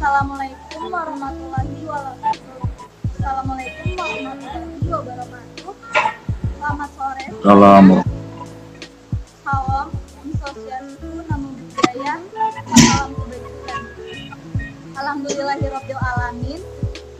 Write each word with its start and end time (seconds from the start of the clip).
Assalamualaikum 0.00 0.88
warahmatullahi 0.88 1.84
wabarakatuh. 1.84 2.56
Assalamualaikum 3.20 4.00
warahmatullahi 4.00 4.80
wabarakatuh. 4.88 5.76
Selamat 6.56 6.88
sore. 6.96 7.24
Salam. 7.44 8.00
Salam, 9.44 9.88
Om 9.92 10.28
Sosialisku, 10.40 11.20
Namo 11.28 11.52
Buddhaya, 11.52 12.16
salam 12.64 13.12
kebajikan. 13.12 13.82
Alhamdulillahirabbil 14.96 16.00
alamin. 16.00 16.64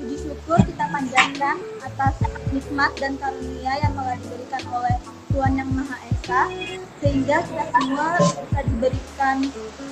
Puji 0.00 0.16
syukur 0.16 0.57
kita 0.64 0.88
panjatkan 0.88 1.61
atas 1.84 2.16
nikmat 2.48 2.96
dan 2.96 3.20
karunia 3.20 3.77
yang 3.84 3.93
telah 3.93 4.16
diberikan 4.16 4.64
oleh 4.72 4.96
Tuhan 5.30 5.52
Yang 5.54 5.70
Maha 5.78 5.96
Esa 6.10 6.42
sehingga 7.00 7.36
kita 7.46 7.64
semua 7.71 8.07
bisa 8.18 8.61
diberikan 8.66 9.36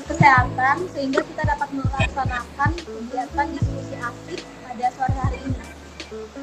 kesehatan 0.05 0.77
sehingga 0.93 1.21
kita 1.25 1.43
dapat 1.47 1.69
melaksanakan 1.73 2.71
kegiatan 2.77 3.47
diskusi 3.55 3.95
asik 3.97 4.41
pada 4.67 4.87
sore 4.93 5.17
hari 5.17 5.39
ini. 5.47 5.67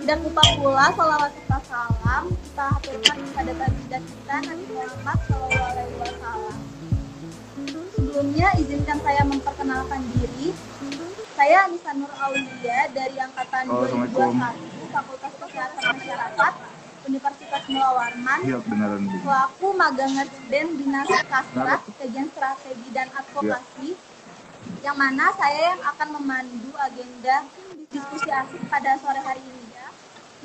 Tidak 0.02 0.18
lupa 0.22 0.44
pula 0.58 0.86
salawat 0.94 1.32
serta 1.34 1.60
salam 1.66 2.24
kita 2.30 2.66
haturkan 2.70 3.18
kepada 3.20 3.52
baginda 3.58 4.00
kita 4.00 4.36
Nabi 4.46 4.66
Muhammad 4.70 5.18
SAW. 5.26 6.54
Sebelumnya 7.96 8.48
izinkan 8.56 8.98
saya 9.02 9.22
memperkenalkan 9.26 10.02
diri. 10.14 10.54
Saya 11.36 11.68
Anissa 11.68 11.92
Nur 11.92 12.08
Aulia 12.16 12.80
dari 12.96 13.18
angkatan 13.20 13.68
Oh, 13.68 13.84
2021 13.84 13.92
Assalamualaikum. 13.92 14.88
Fakultas 14.88 15.34
Kesehatan 15.36 15.84
Masyarakat 15.84 16.54
Universitas 17.06 17.64
Mula 17.70 17.90
Warman 17.94 18.40
Iya 18.44 18.58
Bu. 18.62 18.74
selaku 19.22 19.68
magang 19.78 20.14
Dinas 20.50 21.10
Kastrat, 21.30 21.82
Kajian 22.02 22.28
Strategi 22.34 22.90
dan 22.94 23.08
Advokasi, 23.14 23.94
yang 24.82 24.98
mana 24.98 25.30
saya 25.38 25.74
yang 25.74 25.82
akan 25.82 26.08
memandu 26.22 26.72
agenda 26.82 27.46
diskusi 27.90 28.30
asik 28.30 28.62
pada 28.70 28.98
sore 28.98 29.22
hari 29.22 29.42
ini. 29.42 29.66
Ya. 29.74 29.88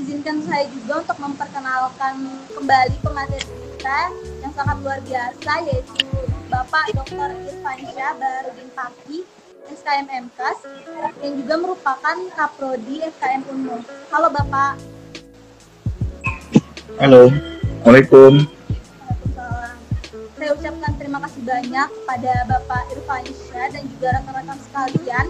Izinkan 0.00 0.40
saya 0.44 0.64
juga 0.72 1.04
untuk 1.04 1.18
memperkenalkan 1.20 2.14
kembali 2.56 2.96
pemateri 3.04 3.44
kita 3.44 4.00
yang 4.44 4.52
sangat 4.52 4.76
luar 4.80 5.00
biasa, 5.04 5.52
yaitu 5.68 6.08
Bapak 6.50 6.92
Dr. 6.92 7.30
Irfan 7.46 7.78
Syah 7.94 8.12
Barudin 8.16 8.70
Paki, 8.74 9.18
SKM 9.70 10.06
MKAS, 10.28 10.58
yang 11.22 11.34
juga 11.38 11.54
merupakan 11.60 12.16
Kaprodi 12.34 13.04
SKM 13.06 13.42
Unmul. 13.48 13.80
Halo 14.10 14.28
Bapak. 14.34 14.99
Halo. 16.98 17.30
Waalaikumsalam. 17.86 18.48
Saya 20.34 20.50
ucapkan 20.56 20.92
terima 20.98 21.18
kasih 21.22 21.42
banyak 21.46 21.88
kepada 21.92 22.32
Bapak 22.50 22.82
Irfan 22.90 23.24
Syah 23.30 23.68
dan 23.70 23.84
juga 23.86 24.08
rekan-rekan 24.18 24.58
sekalian 24.64 25.26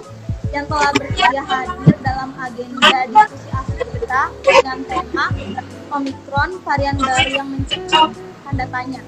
yang 0.54 0.64
telah 0.70 0.90
bersedia 0.96 1.42
hadir 1.44 1.96
dalam 2.00 2.30
agenda 2.40 2.98
diskusi 3.10 3.48
asli 3.52 3.84
kita 3.92 4.22
dengan 4.40 4.78
tema 4.88 5.26
Omikron 5.92 6.50
varian 6.64 6.96
baru 6.96 7.28
yang 7.28 7.48
mencekam 7.52 8.16
tanda 8.46 8.66
tanya. 8.70 9.02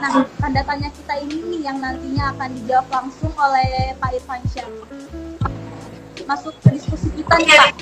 Nah, 0.00 0.24
tanda 0.40 0.62
tanya 0.64 0.88
kita 0.96 1.14
ini 1.20 1.36
nih 1.52 1.60
yang 1.68 1.78
nantinya 1.84 2.32
akan 2.32 2.48
dijawab 2.62 2.86
langsung 2.88 3.32
oleh 3.36 3.92
Pak 4.00 4.10
Irfan 4.16 4.40
Syah. 4.48 4.70
Masuk 6.24 6.54
ke 6.64 6.78
diskusi 6.78 7.12
kita 7.12 7.34
nih 7.36 7.52
Pak. 7.52 7.74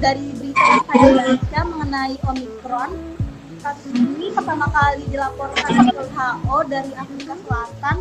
Dari 0.00 0.32
berita 0.32 0.80
baca 0.80 1.60
mengenai 1.68 2.16
Omikron, 2.24 3.19
kasus 3.60 3.92
ini 3.92 4.32
pertama 4.32 4.66
kali 4.72 5.04
dilaporkan 5.12 5.92
ke 5.92 6.02
WHO 6.16 6.58
dari 6.64 6.92
Afrika 6.96 7.34
Selatan 7.44 7.96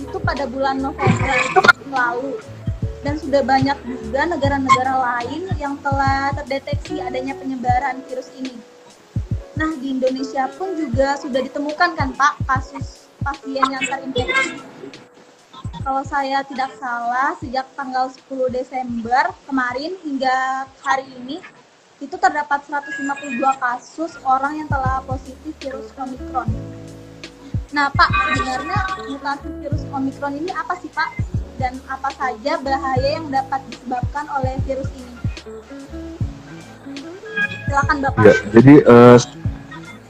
itu 0.00 0.16
pada 0.18 0.44
bulan 0.48 0.80
November 0.80 1.36
lalu 1.92 2.40
dan 3.04 3.20
sudah 3.20 3.42
banyak 3.44 3.76
juga 3.84 4.24
negara-negara 4.24 4.94
lain 4.96 5.52
yang 5.60 5.76
telah 5.84 6.32
terdeteksi 6.40 7.02
adanya 7.02 7.36
penyebaran 7.36 8.00
virus 8.08 8.32
ini. 8.40 8.56
Nah 9.58 9.76
di 9.76 9.92
Indonesia 9.92 10.48
pun 10.56 10.72
juga 10.80 11.20
sudah 11.20 11.40
ditemukan 11.44 11.90
kan 11.92 12.08
Pak 12.16 12.34
kasus 12.48 13.10
pasien 13.20 13.68
yang 13.68 13.84
terinfeksi. 13.84 14.56
Kalau 15.82 16.06
saya 16.06 16.46
tidak 16.46 16.70
salah 16.78 17.34
sejak 17.42 17.66
tanggal 17.74 18.06
10 18.06 18.54
Desember 18.54 19.34
kemarin 19.50 19.98
hingga 20.06 20.64
hari 20.78 21.10
ini 21.20 21.42
itu 22.02 22.18
terdapat 22.18 22.66
152 22.66 23.38
kasus 23.62 24.18
orang 24.26 24.58
yang 24.58 24.66
telah 24.66 24.98
positif 25.06 25.54
virus 25.62 25.94
Omikron. 25.94 26.50
Nah, 27.70 27.86
Pak, 27.94 28.10
sebenarnya 28.34 28.78
mutasi 29.06 29.48
virus 29.62 29.82
Omikron 29.94 30.34
ini 30.34 30.50
apa 30.50 30.74
sih, 30.82 30.90
Pak? 30.90 31.14
Dan 31.62 31.78
apa 31.86 32.10
saja 32.18 32.58
bahaya 32.58 33.08
yang 33.22 33.30
dapat 33.30 33.62
disebabkan 33.70 34.26
oleh 34.34 34.58
virus 34.66 34.90
ini? 34.98 35.14
Silakan, 37.70 37.96
Bapak. 38.02 38.22
Ya, 38.26 38.34
jadi 38.50 38.74
eh, 38.82 39.16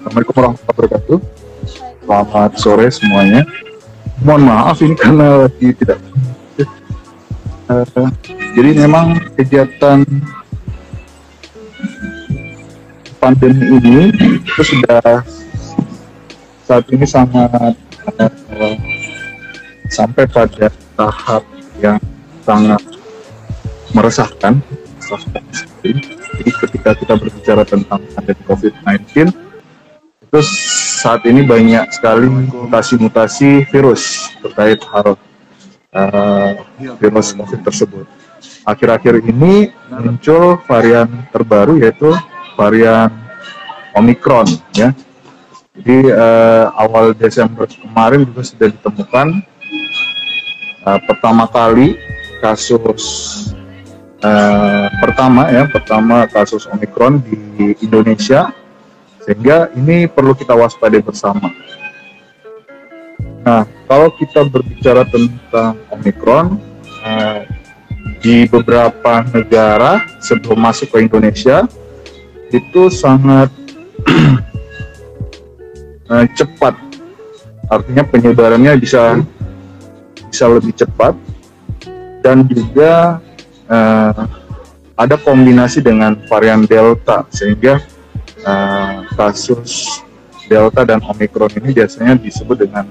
Assalamualaikum 0.00 0.34
warahmatullahi 0.34 0.72
wabarakatuh. 0.72 1.18
Selamat 2.02 2.50
sore 2.56 2.86
semuanya. 2.88 3.44
Mohon 4.24 4.42
maaf 4.48 4.80
ini 4.80 4.96
karena 4.96 5.46
lagi 5.46 5.68
tidak. 5.76 6.00
Eh, 7.68 8.08
jadi 8.56 8.70
memang 8.80 9.20
kegiatan 9.38 10.02
pandemi 13.22 13.78
ini 13.78 14.10
itu 14.42 14.62
sudah 14.66 15.22
saat 16.66 16.84
ini 16.90 17.06
sangat 17.06 17.74
eh, 18.18 18.76
sampai 19.92 20.24
pada 20.26 20.72
tahap 20.98 21.42
yang 21.78 22.02
sangat 22.42 22.82
meresahkan. 23.94 24.58
Jadi 25.82 26.50
ketika 26.64 26.96
kita 26.96 27.14
berbicara 27.14 27.62
tentang 27.62 28.00
pandemi 28.16 28.42
COVID-19, 28.48 29.30
itu 30.32 30.40
saat 31.02 31.22
ini 31.28 31.44
banyak 31.44 31.92
sekali 31.92 32.26
mutasi-mutasi 32.26 33.68
virus 33.68 34.32
terkait 34.40 34.80
hal 34.88 35.14
eh, 35.92 36.50
virus 36.98 37.36
COVID 37.36 37.60
tersebut. 37.62 38.06
Akhir-akhir 38.62 39.26
ini 39.26 39.74
muncul 39.90 40.62
varian 40.70 41.10
terbaru 41.34 41.82
yaitu 41.82 42.14
varian 42.54 43.10
Omicron 43.98 44.46
ya. 44.76 44.94
Jadi 45.72 46.12
eh, 46.12 46.66
awal 46.76 47.16
Desember 47.16 47.64
kemarin 47.66 48.28
juga 48.28 48.44
sudah 48.44 48.68
ditemukan 48.70 49.26
eh, 50.86 51.00
pertama 51.08 51.48
kali 51.48 51.98
kasus 52.38 53.02
eh, 54.22 54.86
pertama 55.00 55.50
ya 55.50 55.66
pertama 55.66 56.28
kasus 56.30 56.70
Omicron 56.70 57.18
di 57.24 57.74
Indonesia 57.82 58.52
sehingga 59.26 59.70
ini 59.74 60.06
perlu 60.06 60.34
kita 60.38 60.54
waspadai 60.54 61.02
bersama. 61.02 61.50
Nah 63.42 63.66
kalau 63.90 64.14
kita 64.14 64.46
berbicara 64.46 65.02
tentang 65.10 65.82
Omicron 65.90 66.62
eh, 67.02 67.48
di 68.22 68.46
beberapa 68.46 69.26
negara 69.34 70.06
sebelum 70.22 70.62
masuk 70.62 70.94
ke 70.94 71.02
Indonesia 71.02 71.66
itu 72.54 72.88
sangat 72.88 73.50
eh, 76.12 76.26
cepat. 76.38 76.74
Artinya 77.66 78.06
penyebarannya 78.06 78.78
bisa 78.78 79.18
bisa 80.30 80.44
lebih 80.46 80.72
cepat. 80.78 81.18
Dan 82.22 82.46
juga 82.46 83.18
eh, 83.66 84.22
ada 84.94 85.16
kombinasi 85.18 85.82
dengan 85.82 86.14
varian 86.30 86.62
delta 86.62 87.26
sehingga 87.34 87.82
eh, 88.46 88.96
kasus 89.18 89.98
delta 90.46 90.84
dan 90.84 91.00
omikron 91.02 91.50
ini 91.56 91.72
biasanya 91.72 92.18
disebut 92.20 92.68
dengan 92.68 92.84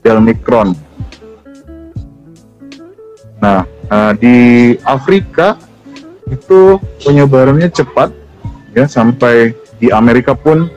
delmikron 0.00 0.72
nah 3.38 3.62
eh, 3.88 4.12
di 4.20 4.36
Afrika 4.84 5.56
itu 6.28 6.76
penyebarannya 7.02 7.72
cepat 7.72 8.12
ya 8.76 8.84
sampai 8.84 9.56
di 9.80 9.88
Amerika 9.88 10.36
pun 10.36 10.68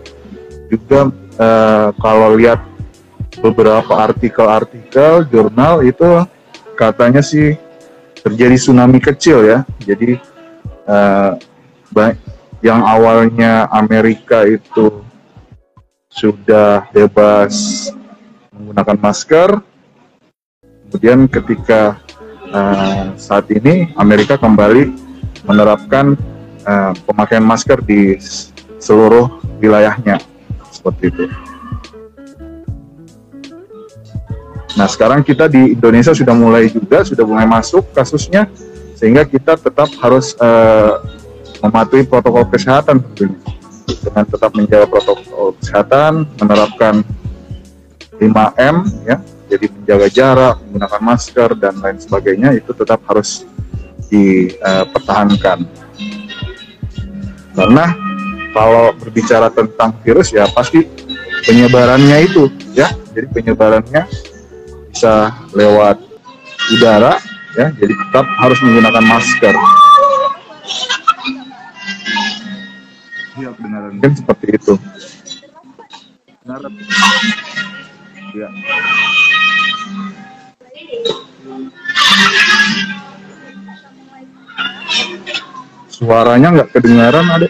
juga 0.71 1.11
eh, 1.37 1.87
kalau 1.99 2.39
lihat 2.39 2.63
beberapa 3.39 4.11
artikel-artikel 4.11 5.27
jurnal 5.27 5.83
itu 5.83 6.23
katanya 6.75 7.23
sih 7.23 7.55
terjadi 8.21 8.55
tsunami 8.55 8.99
kecil 9.01 9.43
ya. 9.43 9.59
Jadi 9.83 10.19
eh, 10.87 11.31
yang 12.61 12.85
awalnya 12.85 13.67
Amerika 13.73 14.45
itu 14.45 15.01
sudah 16.11 16.91
bebas 16.91 17.87
menggunakan 18.51 18.97
masker 18.99 19.49
kemudian 20.91 21.23
ketika 21.31 22.00
eh, 22.51 23.03
saat 23.15 23.47
ini 23.49 23.89
Amerika 23.95 24.35
kembali 24.35 24.91
menerapkan 25.47 26.19
eh, 26.67 26.91
pemakaian 27.07 27.43
masker 27.43 27.79
di 27.81 28.19
seluruh 28.77 29.39
wilayahnya. 29.63 30.19
Seperti 30.71 31.03
itu. 31.11 31.25
Nah 34.79 34.87
sekarang 34.87 35.21
kita 35.21 35.51
di 35.51 35.75
Indonesia 35.75 36.15
sudah 36.15 36.31
mulai 36.31 36.71
juga 36.71 37.03
sudah 37.03 37.27
mulai 37.27 37.43
masuk 37.43 37.91
kasusnya 37.91 38.47
sehingga 38.95 39.27
kita 39.27 39.59
tetap 39.59 39.91
harus 39.99 40.31
uh, 40.39 41.03
mematuhi 41.59 42.07
protokol 42.07 42.47
kesehatan. 42.47 43.03
Tentunya 43.03 43.35
dengan 44.01 44.23
tetap 44.25 44.51
menjaga 44.55 44.87
protokol 44.87 45.53
kesehatan, 45.59 46.25
menerapkan 46.39 47.03
5M 48.21 48.75
ya, 49.05 49.17
jadi 49.51 49.67
menjaga 49.67 50.07
jarak, 50.07 50.55
menggunakan 50.63 51.01
masker 51.03 51.49
dan 51.59 51.75
lain 51.83 51.99
sebagainya 51.99 52.55
itu 52.55 52.71
tetap 52.71 53.03
harus 53.03 53.43
dipertahankan. 54.07 55.67
Karena 57.51 57.85
kalau 58.55 58.95
berbicara 58.95 59.51
tentang 59.51 59.91
virus 60.07 60.31
ya 60.31 60.47
pasti 60.55 60.87
penyebarannya 61.43 62.31
itu 62.31 62.47
ya, 62.71 62.87
jadi 63.11 63.27
penyebarannya 63.27 64.07
bisa 64.87 65.35
lewat 65.51 65.99
udara 66.79 67.19
ya. 67.59 67.75
Jadi 67.75 67.91
tetap 67.91 68.23
harus 68.39 68.59
menggunakan 68.63 69.03
masker. 69.03 69.55
Iya 73.35 73.49
kebenaran 73.55 73.99
kan 73.99 74.11
seperti 74.15 74.47
itu. 74.55 74.73
Benar 76.43 76.71
ya 78.31 78.47
suaranya 85.91 86.47
nggak 86.55 86.69
kedengaran 86.71 87.27
ada 87.27 87.47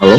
halo 0.00 0.16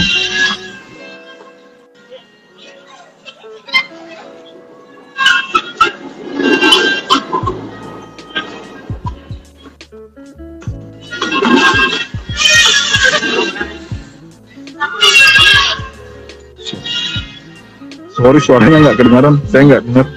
sorry 18.28 18.44
suaranya 18.44 18.78
nggak 18.84 18.98
kedengaran 19.00 19.40
saya 19.48 19.62
nggak 19.72 19.84
dengar 19.88 20.08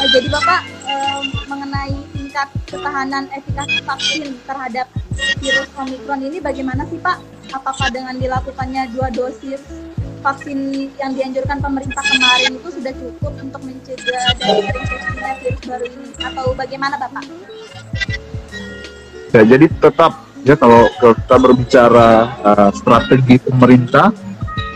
Uh, 0.00 0.08
jadi 0.16 0.32
Bapak 0.32 0.60
mengenai 1.46 1.92
tingkat 2.16 2.48
ketahanan 2.66 3.28
efikasi 3.36 3.78
vaksin 3.84 4.32
terhadap 4.48 4.88
virus 5.38 5.68
Omikron 5.76 6.24
ini 6.24 6.40
bagaimana 6.40 6.88
sih 6.88 6.96
Pak? 6.98 7.20
Apakah 7.52 7.92
dengan 7.92 8.16
dilakukannya 8.16 8.90
dua 8.96 9.12
dosis 9.12 9.60
vaksin 10.24 10.90
yang 10.98 11.12
dianjurkan 11.14 11.60
pemerintah 11.62 12.00
kemarin 12.00 12.58
itu 12.58 12.68
sudah 12.80 12.92
cukup 12.96 13.32
untuk 13.44 13.60
mencegah 13.62 14.26
dari 14.40 14.60
terinfeksinya 14.72 15.32
virus 15.38 15.62
baru 15.68 15.86
ini 15.86 16.10
atau 16.18 16.46
bagaimana 16.56 16.94
Bapak? 16.98 17.24
ya 19.36 19.42
jadi 19.46 19.66
tetap 19.68 20.12
ya 20.42 20.56
kalau 20.56 20.88
kita 20.98 21.36
berbicara 21.38 22.08
uh, 22.40 22.70
strategi 22.72 23.36
pemerintah 23.38 24.29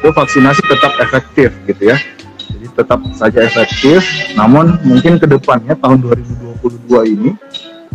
itu 0.05 0.13
vaksinasi 0.13 0.61
tetap 0.69 0.93
efektif 1.01 1.49
gitu 1.65 1.89
ya. 1.89 1.97
Jadi 2.37 2.67
tetap 2.77 3.01
saja 3.17 3.41
efektif 3.41 4.05
namun 4.37 4.77
mungkin 4.85 5.17
ke 5.17 5.25
depannya 5.25 5.73
tahun 5.81 6.05
2022 6.61 7.17
ini 7.17 7.33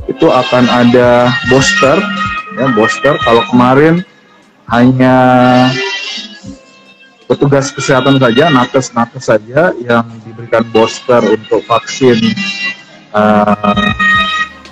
itu 0.10 0.26
akan 0.26 0.66
ada 0.74 1.30
booster 1.54 2.02
ya 2.58 2.66
booster. 2.74 3.14
Kalau 3.22 3.46
kemarin 3.54 4.02
hanya 4.74 5.16
petugas 7.30 7.70
kesehatan 7.70 8.18
saja 8.18 8.50
nakes 8.50 8.90
nakes 8.98 9.30
saja 9.30 9.70
yang 9.78 10.10
diberikan 10.26 10.66
booster 10.74 11.22
untuk 11.30 11.62
vaksin 11.70 12.18
uh, 13.14 13.78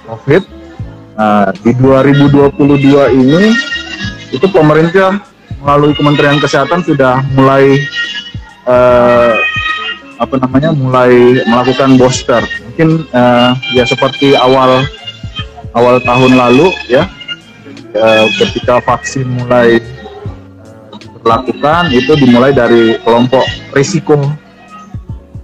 COVID. 0.10 0.42
Nah, 1.14 1.54
di 1.54 1.70
2022 1.78 3.14
ini 3.14 3.54
itu 4.34 4.46
pemerintah 4.50 5.22
melalui 5.62 5.94
Kementerian 5.98 6.38
Kesehatan 6.38 6.86
sudah 6.86 7.22
mulai 7.34 7.82
uh, 8.70 9.36
apa 10.18 10.36
namanya 10.42 10.74
mulai 10.74 11.42
melakukan 11.46 11.98
booster. 11.98 12.42
Mungkin 12.74 13.06
uh, 13.14 13.54
ya 13.74 13.86
seperti 13.86 14.34
awal 14.38 14.86
awal 15.78 16.02
tahun 16.02 16.38
lalu 16.38 16.74
ya 16.90 17.06
uh, 17.94 18.26
ketika 18.42 18.82
vaksin 18.82 19.26
mulai 19.46 19.82
diberlakukan 20.98 21.94
itu 21.94 22.12
dimulai 22.18 22.52
dari 22.56 22.98
kelompok 23.04 23.46
risiko 23.76 24.18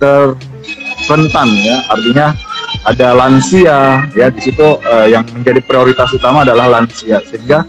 terrentan 0.02 1.50
ya 1.60 1.78
artinya 1.92 2.28
ada 2.84 3.16
lansia 3.16 4.04
ya 4.16 4.28
di 4.32 4.42
situ 4.42 4.80
uh, 4.80 5.08
yang 5.08 5.24
menjadi 5.32 5.60
prioritas 5.64 6.12
utama 6.12 6.44
adalah 6.44 6.80
lansia 6.80 7.20
sehingga 7.28 7.64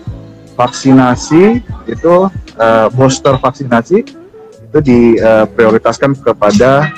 vaksinasi 0.54 1.62
itu 1.90 2.14
uh, 2.58 2.86
booster 2.94 3.34
vaksinasi 3.38 4.06
itu 4.74 4.78
diprioritaskan 4.82 6.18
kepada 6.18 6.90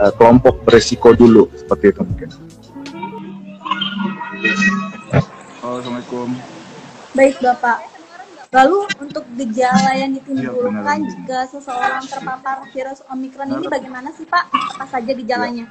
uh, 0.00 0.12
kelompok 0.16 0.64
berisiko 0.64 1.12
dulu 1.12 1.52
seperti 1.52 1.92
itu 1.92 2.00
mungkin. 2.00 2.28
Assalamualaikum. 5.60 6.28
Baik 7.12 7.36
Bapak. 7.40 7.78
Lalu 8.54 8.86
untuk 9.02 9.26
gejala 9.34 9.98
yang 9.98 10.14
ditimbulkan 10.14 11.02
ya, 11.02 11.10
jika 11.10 11.38
seseorang 11.50 12.06
terpapar 12.06 12.62
virus 12.70 13.02
Omikron 13.10 13.50
ini 13.50 13.66
bagaimana 13.66 14.14
sih 14.14 14.22
Pak? 14.30 14.46
Apa 14.78 14.86
saja 14.86 15.10
gejalanya? 15.10 15.66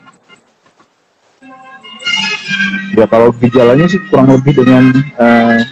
Ya 1.40 3.04
ya 3.04 3.06
kalau 3.08 3.32
gejalanya 3.32 3.88
sih 3.88 4.04
kurang 4.12 4.36
lebih 4.36 4.60
dengan 4.60 4.92
uh, 5.16 5.64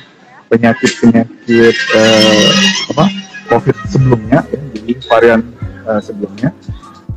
penyakit-penyakit 0.52 1.76
uh, 1.96 2.50
apa 2.92 3.06
COVID 3.48 3.76
sebelumnya, 3.88 4.44
ya, 4.44 4.60
jadi 4.76 4.92
varian 5.08 5.42
uh, 5.88 6.00
sebelumnya. 6.04 6.52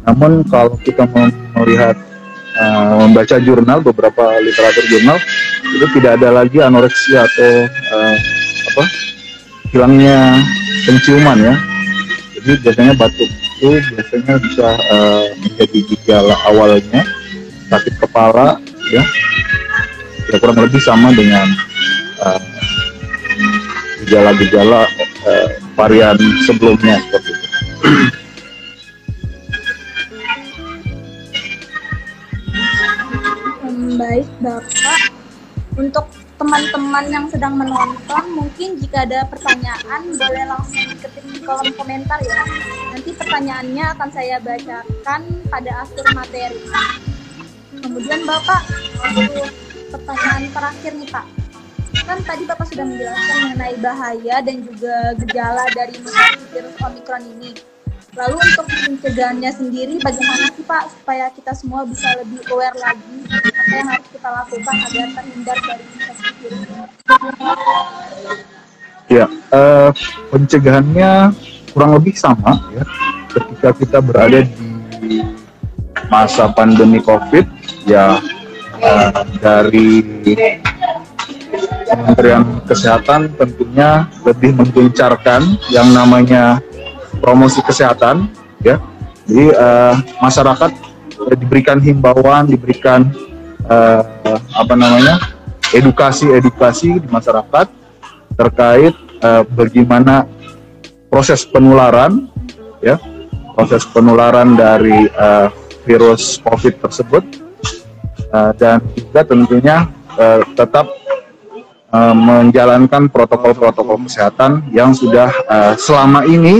Namun 0.06 0.46
kalau 0.46 0.78
kita 0.78 1.02
melihat 1.58 1.98
uh, 2.58 3.02
membaca 3.02 3.36
jurnal 3.42 3.82
beberapa 3.82 4.38
literatur 4.38 4.86
jurnal 4.86 5.18
itu 5.66 5.86
tidak 5.98 6.22
ada 6.22 6.30
lagi 6.30 6.58
anoreksia 6.62 7.26
atau 7.26 7.50
uh, 7.66 8.16
apa 8.74 8.84
hilangnya 9.74 10.38
penciuman 10.86 11.38
ya. 11.42 11.54
Jadi 12.38 12.50
biasanya 12.62 12.92
batuk 12.94 13.30
itu 13.30 13.68
biasanya 13.94 14.34
bisa 14.42 14.68
uh, 14.92 15.24
menjadi 15.40 15.78
gejala 15.90 16.36
awalnya 16.50 17.02
sakit 17.72 17.94
kepala 17.96 18.60
ya 18.92 19.02
ya 20.28 20.36
kurang 20.36 20.60
lebih 20.60 20.82
sama 20.84 21.14
dengan 21.16 21.48
gejala-gejala 24.04 24.84
uh, 25.24 25.46
varian 25.72 26.20
sebelumnya 26.44 27.00
seperti 27.00 27.30
itu. 27.32 27.46
Hmm, 33.64 33.96
baik 33.96 34.28
Bapak, 34.44 35.00
untuk 35.80 36.06
teman-teman 36.36 37.04
yang 37.08 37.26
sedang 37.32 37.56
menonton 37.56 38.24
mungkin 38.36 38.76
jika 38.76 39.08
ada 39.08 39.24
pertanyaan 39.24 40.02
boleh 40.12 40.44
langsung 40.52 40.84
ketik 41.00 41.24
di 41.24 41.40
kolom 41.40 41.72
komentar 41.72 42.20
ya. 42.20 42.44
Nanti 42.92 43.10
pertanyaannya 43.16 43.84
akan 43.96 44.08
saya 44.12 44.36
bacakan 44.44 45.20
pada 45.48 45.72
akhir 45.80 46.04
materi. 46.12 46.60
Kemudian 47.80 48.20
Bapak, 48.28 48.62
pertanyaan 49.96 50.44
terakhir 50.52 50.92
nih 50.92 51.08
Pak. 51.08 51.43
Kan 52.02 52.18
tadi 52.26 52.42
Bapak 52.42 52.66
sudah 52.66 52.82
menjelaskan 52.82 53.36
mengenai 53.46 53.76
bahaya 53.78 54.36
dan 54.42 54.56
juga 54.66 55.14
gejala 55.22 55.64
dari 55.70 55.94
virus 56.50 56.74
Omikron 56.82 57.22
ini. 57.38 57.54
Lalu 58.14 58.36
untuk 58.38 58.66
pencegahannya 58.70 59.50
sendiri 59.50 59.94
bagaimana 59.98 60.46
sih 60.54 60.62
Pak 60.66 60.82
supaya 60.90 61.30
kita 61.34 61.50
semua 61.54 61.82
bisa 61.86 62.06
lebih 62.18 62.42
aware 62.50 62.78
lagi 62.78 63.26
apa 63.30 63.72
yang 63.74 63.88
harus 63.90 64.08
kita 64.10 64.28
lakukan 64.30 64.74
agar 64.86 65.06
terhindar 65.18 65.58
dari 65.58 65.84
infeksi 65.86 66.28
virus? 66.38 66.62
Ya, 69.10 69.26
uh, 69.50 69.90
pencegahannya 70.30 71.34
kurang 71.74 71.92
lebih 71.98 72.14
sama 72.14 72.58
ya. 72.70 72.86
Ketika 73.34 73.68
kita 73.74 73.98
berada 73.98 74.46
di 74.46 75.26
masa 76.06 76.46
pandemi 76.54 77.02
COVID 77.02 77.50
ya 77.90 78.22
uh, 78.78 79.22
dari 79.42 80.06
Kementerian 81.94 82.42
Kesehatan 82.66 83.32
tentunya 83.38 84.10
lebih 84.26 84.56
menggencarkan 84.58 85.58
yang 85.70 85.88
namanya 85.94 86.58
promosi 87.22 87.62
kesehatan 87.62 88.28
ya. 88.60 88.82
Jadi 89.24 89.56
uh, 89.56 89.94
masyarakat 90.20 90.70
diberikan 91.40 91.80
himbauan 91.80 92.44
diberikan 92.44 93.08
uh, 93.70 94.04
apa 94.52 94.74
namanya 94.76 95.16
edukasi 95.72 96.28
edukasi 96.28 97.00
di 97.00 97.08
masyarakat 97.08 97.66
terkait 98.36 98.92
uh, 99.24 99.42
bagaimana 99.56 100.28
proses 101.08 101.46
penularan 101.48 102.28
ya. 102.84 103.00
Proses 103.54 103.86
penularan 103.86 104.58
dari 104.58 105.06
uh, 105.14 105.46
virus 105.86 106.42
COVID 106.42 106.82
tersebut 106.82 107.22
uh, 108.34 108.50
dan 108.58 108.82
juga 108.98 109.22
tentunya 109.22 109.86
uh, 110.18 110.42
tetap 110.58 110.90
uh, 111.94 112.14
menjalankan 112.14 113.06
protokol-protokol 113.06 114.02
kesehatan 114.10 114.66
yang 114.74 114.90
sudah 114.90 115.30
uh, 115.46 115.78
selama 115.78 116.26
ini 116.26 116.58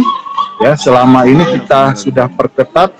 ya 0.62 0.79
selama 0.79 1.26
ini 1.26 1.43
kita 1.59 1.99
sudah 1.99 2.31
perketat 2.31 2.95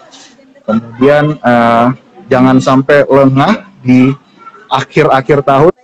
kemudian 0.67 1.38
uh, 1.38 1.95
jangan 2.26 2.59
sampai 2.59 3.07
lengah 3.07 3.71
di 3.85 4.11
akhir-akhir 4.67 5.47
tahun 5.47 5.75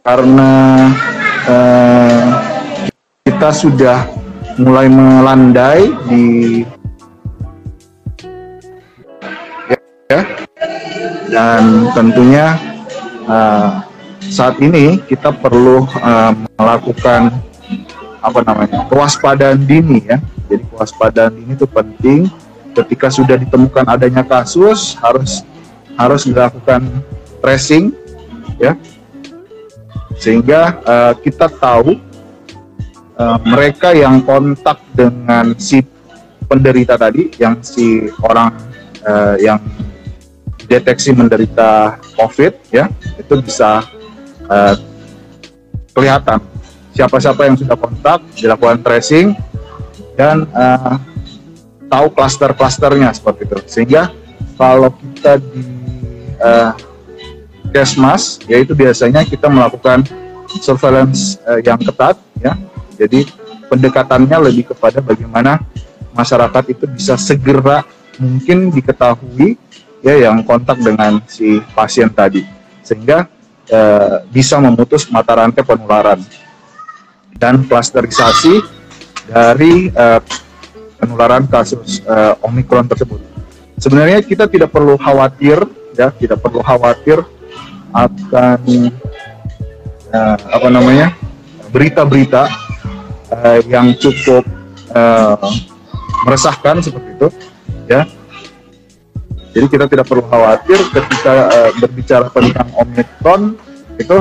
karena 0.00 0.52
uh, 1.50 2.26
kita 3.26 3.50
sudah 3.52 4.06
mulai 4.56 4.88
melandai 4.88 5.92
di 6.08 6.24
ya, 9.68 9.78
ya. 10.08 10.22
dan 11.28 11.90
tentunya 11.92 12.56
uh, 13.26 13.82
saat 14.26 14.58
ini 14.58 14.98
kita 15.04 15.30
perlu 15.30 15.86
uh, 15.86 16.32
melakukan 16.58 17.30
apa 18.22 18.40
namanya 18.42 18.86
kewaspadaan 18.90 19.62
dini 19.62 20.02
ya. 20.02 20.18
Jadi 20.50 20.62
kewaspadaan 20.72 21.32
dini 21.36 21.52
itu 21.54 21.66
penting. 21.68 22.20
Ketika 22.76 23.08
sudah 23.08 23.40
ditemukan 23.40 23.88
adanya 23.88 24.20
kasus 24.20 25.00
harus 25.00 25.40
harus 25.96 26.28
dilakukan 26.28 26.84
tracing 27.40 27.94
ya. 28.60 28.74
Sehingga 30.16 30.80
uh, 30.84 31.12
kita 31.20 31.48
tahu 31.48 32.00
uh, 33.16 33.38
mereka 33.44 33.92
yang 33.92 34.20
kontak 34.24 34.80
dengan 34.92 35.56
si 35.56 35.84
penderita 36.46 36.94
tadi 36.94 37.32
yang 37.40 37.58
si 37.60 38.06
orang 38.22 38.54
uh, 39.04 39.34
yang 39.40 39.60
deteksi 40.66 41.14
menderita 41.14 41.96
COVID 42.18 42.52
ya 42.74 42.90
itu 43.16 43.34
bisa 43.40 43.86
uh, 44.50 44.74
kelihatan 45.96 46.42
siapa-siapa 46.96 47.44
yang 47.44 47.56
sudah 47.60 47.76
kontak 47.76 48.24
dilakukan 48.36 48.80
tracing 48.80 49.36
dan 50.16 50.48
uh, 50.56 50.96
tahu 51.92 52.08
klaster-klasternya 52.12 53.12
seperti 53.12 53.44
itu. 53.46 53.56
Sehingga 53.68 54.10
kalau 54.56 54.90
kita 54.96 55.38
di 55.38 55.62
uh, 56.40 56.72
Kesmas 57.70 58.40
yaitu 58.48 58.72
biasanya 58.72 59.20
kita 59.26 59.52
melakukan 59.52 60.00
surveillance 60.64 61.36
uh, 61.44 61.60
yang 61.60 61.76
ketat 61.76 62.16
ya. 62.40 62.56
Jadi 62.96 63.28
pendekatannya 63.68 64.48
lebih 64.48 64.72
kepada 64.72 65.04
bagaimana 65.04 65.60
masyarakat 66.16 66.64
itu 66.72 66.88
bisa 66.88 67.20
segera 67.20 67.84
mungkin 68.16 68.72
diketahui 68.72 69.60
ya 70.06 70.30
yang 70.30 70.46
kontak 70.46 70.78
dengan 70.78 71.18
si 71.26 71.58
pasien 71.74 72.06
tadi 72.06 72.46
sehingga 72.86 73.26
uh, 73.74 74.22
bisa 74.30 74.62
memutus 74.62 75.10
mata 75.10 75.34
rantai 75.34 75.66
penularan 75.66 76.22
dan 77.34 77.66
klasterisasi 77.66 78.62
dari 79.26 79.90
uh, 79.90 80.22
penularan 81.02 81.44
kasus 81.50 82.00
uh, 82.06 82.38
Omikron 82.46 82.86
tersebut. 82.86 83.18
Sebenarnya 83.76 84.24
kita 84.24 84.48
tidak 84.48 84.72
perlu 84.72 84.96
khawatir, 84.96 85.60
ya, 85.92 86.08
tidak 86.14 86.40
perlu 86.40 86.64
khawatir 86.64 87.20
akan 87.92 88.60
uh, 90.14 90.36
apa 90.40 90.68
namanya 90.72 91.12
berita-berita 91.74 92.48
uh, 93.28 93.58
yang 93.68 93.92
cukup 94.00 94.46
uh, 94.96 95.36
meresahkan 96.24 96.80
seperti 96.80 97.08
itu, 97.20 97.28
ya. 97.90 98.08
Jadi 99.56 99.72
kita 99.72 99.88
tidak 99.88 100.04
perlu 100.04 100.20
khawatir 100.28 100.76
ketika 100.92 101.48
uh, 101.48 101.70
berbicara 101.80 102.28
tentang 102.28 102.68
Omikron 102.76 103.56
itu 103.96 104.14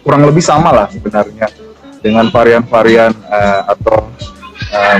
kurang 0.00 0.24
lebih 0.24 0.40
sama 0.40 0.72
lah 0.72 0.88
sebenarnya 0.88 1.52
dengan 2.00 2.32
varian-varian 2.32 3.12
uh, 3.28 3.76
atau 3.76 4.08
uh, 4.72 4.98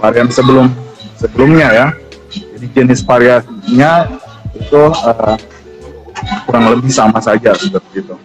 varian 0.00 0.32
sebelum 0.32 0.72
sebelumnya 1.20 1.68
ya. 1.76 1.86
Jadi 2.32 2.66
jenis 2.72 3.04
variannya 3.04 3.92
itu 4.56 4.82
uh, 4.96 5.36
kurang 6.48 6.64
lebih 6.72 6.88
sama 6.88 7.20
saja 7.20 7.52
seperti 7.52 8.00
itu. 8.00 8.16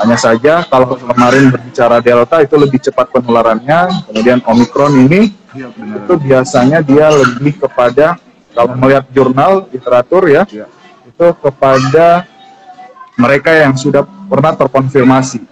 Hanya 0.00 0.16
saja 0.16 0.64
kalau 0.64 0.96
kemarin 0.96 1.52
berbicara 1.52 2.00
delta 2.00 2.40
itu 2.40 2.56
lebih 2.56 2.80
cepat 2.80 3.12
penularannya, 3.12 4.08
kemudian 4.08 4.40
omikron 4.48 4.96
ini 5.04 5.36
ya, 5.52 5.68
itu 5.76 6.14
biasanya 6.16 6.80
dia 6.80 7.12
lebih 7.12 7.60
kepada 7.60 8.16
kalau 8.58 8.74
melihat 8.74 9.06
jurnal 9.14 9.70
literatur 9.70 10.26
ya, 10.26 10.42
ya, 10.50 10.66
itu 11.06 11.26
kepada 11.38 12.26
mereka 13.14 13.54
yang 13.54 13.78
sudah 13.78 14.02
pernah 14.02 14.58
terkonfirmasi. 14.58 15.46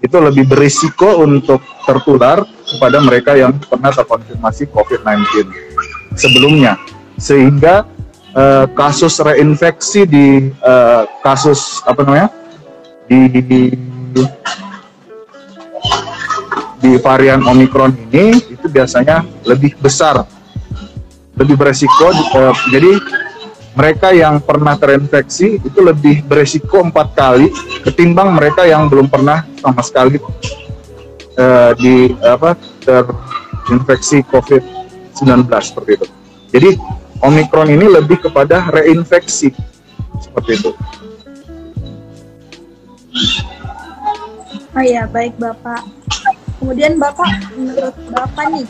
Itu 0.00 0.16
lebih 0.16 0.48
berisiko 0.48 1.20
untuk 1.20 1.60
tertular 1.84 2.40
kepada 2.64 3.04
mereka 3.04 3.36
yang 3.36 3.52
pernah 3.60 3.92
terkonfirmasi 3.92 4.72
COVID-19 4.72 5.52
sebelumnya. 6.16 6.80
Sehingga 7.20 7.84
uh, 8.32 8.64
kasus 8.72 9.20
reinfeksi 9.20 10.08
di 10.08 10.48
uh, 10.64 11.04
kasus 11.20 11.84
apa 11.84 12.00
namanya 12.00 12.32
di, 13.04 13.28
di 13.28 13.60
di 16.78 16.96
varian 17.02 17.42
Omikron 17.42 17.92
ini 18.08 18.38
itu 18.38 18.66
biasanya 18.70 19.26
lebih 19.42 19.74
besar, 19.82 20.22
lebih 21.38 21.56
beresiko. 21.56 22.10
Uh, 22.34 22.54
jadi 22.74 22.98
mereka 23.78 24.10
yang 24.10 24.42
pernah 24.42 24.74
terinfeksi 24.74 25.62
itu 25.62 25.78
lebih 25.78 26.26
beresiko 26.26 26.82
empat 26.82 27.14
kali 27.14 27.46
ketimbang 27.86 28.34
mereka 28.34 28.66
yang 28.66 28.90
belum 28.90 29.06
pernah 29.06 29.46
sama 29.62 29.80
sekali 29.86 30.18
uh, 31.38 31.70
di 31.78 32.10
apa 32.26 32.58
terinfeksi 32.82 34.26
COVID-19 34.26 35.46
seperti 35.62 35.90
itu. 35.94 36.06
Jadi 36.50 36.70
Omikron 37.18 37.70
ini 37.70 37.86
lebih 37.86 38.22
kepada 38.22 38.70
reinfeksi 38.70 39.50
seperti 40.22 40.50
itu. 40.58 40.70
Oh 44.78 44.84
ya, 44.86 45.10
baik 45.10 45.34
Bapak. 45.42 45.82
Kemudian 46.62 46.98
Bapak, 46.98 47.50
menurut 47.58 47.94
Bapak 48.14 48.46
nih, 48.54 48.66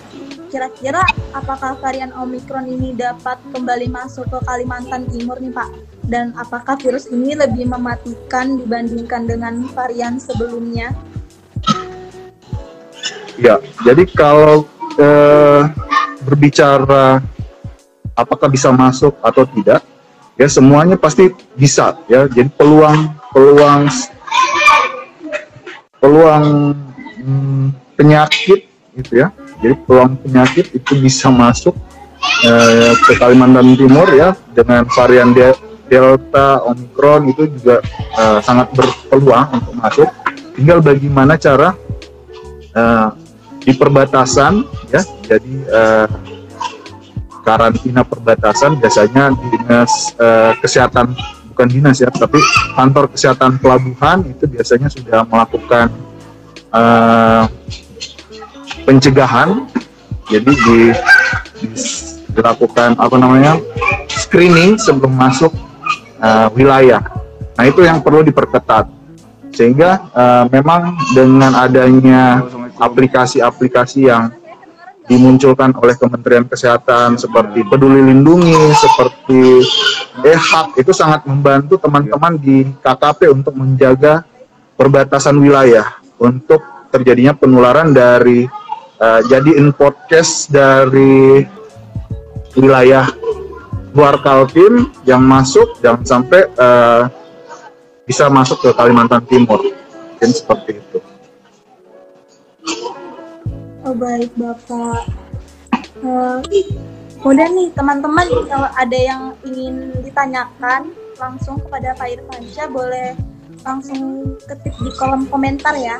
kira-kira 0.49 1.05
apakah 1.37 1.76
varian 1.78 2.11
Omikron 2.17 2.64
ini 2.67 2.97
dapat 2.97 3.37
kembali 3.52 3.93
masuk 3.93 4.26
ke 4.33 4.38
Kalimantan 4.49 5.05
Timur 5.12 5.37
nih 5.38 5.52
Pak? 5.52 5.69
Dan 6.09 6.33
apakah 6.40 6.81
virus 6.81 7.12
ini 7.12 7.37
lebih 7.37 7.69
mematikan 7.69 8.57
dibandingkan 8.57 9.28
dengan 9.28 9.69
varian 9.76 10.17
sebelumnya? 10.17 10.97
Ya, 13.37 13.61
jadi 13.85 14.09
kalau 14.09 14.64
eh, 14.97 15.62
berbicara 16.25 17.21
apakah 18.17 18.49
bisa 18.49 18.73
masuk 18.73 19.14
atau 19.21 19.45
tidak, 19.47 19.85
ya 20.40 20.49
semuanya 20.49 20.97
pasti 20.97 21.31
bisa 21.55 21.95
ya. 22.09 22.25
Jadi 22.26 22.49
peluang 22.57 23.12
peluang 23.31 23.87
peluang 26.00 26.73
hmm, 27.21 27.67
penyakit 27.95 28.64
gitu 28.97 29.23
ya 29.23 29.31
jadi 29.58 29.74
peluang 29.84 30.14
penyakit 30.22 30.70
itu 30.70 30.92
bisa 30.98 31.28
masuk 31.30 31.74
eh, 32.46 32.94
ke 32.94 33.18
Kalimantan 33.18 33.74
Timur 33.74 34.06
ya 34.14 34.34
dengan 34.54 34.86
varian 34.90 35.34
de 35.34 35.50
Delta, 35.88 36.60
Omicron 36.68 37.32
itu 37.32 37.48
juga 37.58 37.80
eh, 38.20 38.38
sangat 38.44 38.70
berpeluang 38.76 39.56
untuk 39.56 39.74
masuk. 39.80 40.08
Tinggal 40.54 40.84
bagaimana 40.84 41.34
cara 41.40 41.74
eh, 42.76 43.08
di 43.64 43.72
perbatasan 43.74 44.62
ya, 44.92 45.02
jadi 45.26 45.54
eh, 45.64 46.06
karantina 47.42 48.04
perbatasan 48.04 48.76
biasanya 48.76 49.32
dinas 49.32 50.12
eh, 50.20 50.52
kesehatan 50.60 51.16
bukan 51.56 51.68
dinas 51.72 51.98
ya, 51.98 52.12
tapi 52.12 52.38
kantor 52.76 53.08
kesehatan 53.10 53.56
pelabuhan 53.58 54.22
itu 54.28 54.44
biasanya 54.44 54.92
sudah 54.92 55.24
melakukan 55.24 55.88
eh, 56.70 57.44
pencegahan 58.88 59.68
jadi 60.33 60.49
di, 60.49 60.78
di 61.61 61.68
dilakukan 62.33 62.97
apa 62.97 63.16
namanya 63.18 63.61
screening 64.09 64.78
sebelum 64.78 65.11
masuk 65.12 65.50
uh, 66.23 66.49
wilayah. 66.54 67.02
Nah 67.59 67.64
itu 67.66 67.83
yang 67.83 67.99
perlu 67.99 68.23
diperketat. 68.23 68.87
Sehingga 69.50 70.07
uh, 70.14 70.45
memang 70.47 70.95
dengan 71.18 71.50
adanya 71.59 72.47
aplikasi-aplikasi 72.78 74.07
yang 74.07 74.30
dimunculkan 75.09 75.75
oleh 75.75 75.97
Kementerian 75.99 76.47
Kesehatan 76.47 77.18
seperti 77.18 77.64
Peduli 77.66 78.04
Lindungi, 78.07 78.54
seperti 78.76 79.64
EHAK 80.21 80.78
itu 80.78 80.92
sangat 80.95 81.25
membantu 81.26 81.80
teman-teman 81.80 82.38
di 82.38 82.68
KKP 82.85 83.35
untuk 83.35 83.57
menjaga 83.57 84.23
perbatasan 84.78 85.35
wilayah 85.40 85.97
untuk 86.21 86.61
terjadinya 86.92 87.35
penularan 87.35 87.90
dari 87.90 88.47
uh, 89.02 89.21
jadiin 89.26 89.71
podcast 89.75 90.50
dari 90.50 91.47
wilayah 92.59 93.07
luar 93.95 94.21
Kaltim 94.23 94.90
yang 95.09 95.25
masuk 95.25 95.78
jangan 95.83 96.05
sampai 96.05 96.47
uh, 96.59 97.09
bisa 98.05 98.31
masuk 98.31 98.62
ke 98.62 98.71
Kalimantan 98.75 99.25
Timur 99.26 99.61
mungkin 99.62 100.31
seperti 100.35 100.83
itu. 100.83 100.99
Oh 103.87 103.95
baik 103.95 104.35
bapak. 104.35 105.07
Uh, 105.99 106.38
udah 107.26 107.49
nih 107.50 107.71
teman-teman 107.75 108.26
kalau 108.47 108.71
ada 108.78 108.99
yang 108.99 109.23
ingin 109.43 109.90
ditanyakan 110.02 110.95
langsung 111.19 111.59
kepada 111.59 111.95
Pak 111.99 112.19
Irfansyah 112.19 112.69
boleh 112.71 113.19
langsung 113.67 114.35
ketik 114.47 114.75
di 114.78 114.90
kolom 114.95 115.26
komentar 115.26 115.75
ya. 115.75 115.99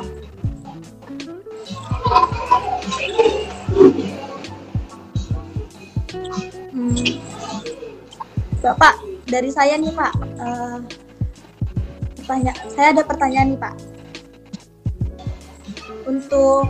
Hmm. 6.69 6.95
Bapak, 8.59 8.95
dari 9.27 9.51
saya 9.51 9.75
nih 9.79 9.91
Pak, 9.93 10.13
uh, 10.39 10.79
pertanya 12.19 12.53
saya 12.71 12.95
ada 12.95 13.03
pertanyaan 13.03 13.55
nih 13.55 13.59
Pak. 13.59 13.75
Untuk 16.09 16.67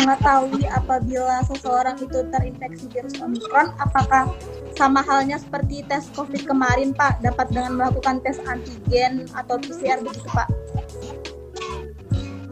mengetahui 0.00 0.64
apabila 0.70 1.42
seseorang 1.50 1.98
itu 1.98 2.18
terinfeksi 2.30 2.86
virus 2.94 3.18
Omicron, 3.18 3.74
apakah 3.82 4.30
sama 4.78 5.04
halnya 5.04 5.36
seperti 5.36 5.84
tes 5.84 6.08
COVID 6.14 6.46
kemarin 6.46 6.94
Pak, 6.94 7.20
dapat 7.20 7.52
dengan 7.52 7.76
melakukan 7.76 8.22
tes 8.24 8.38
antigen 8.46 9.28
atau 9.34 9.58
PCR 9.60 10.00
begitu 10.00 10.28
Pak? 10.30 10.48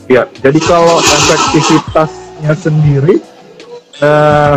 Ya, 0.08 0.24
jadi 0.40 0.56
kalau 0.64 1.04
efektivitasnya 1.04 2.52
sendiri, 2.56 3.20
uh, 4.00 4.56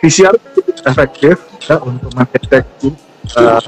PCR 0.00 0.32
cukup 0.56 0.72
efektif 0.88 1.36
ya 1.68 1.76
untuk 1.84 2.08
mendeteksi. 2.16 2.96
Uh, 3.36 3.60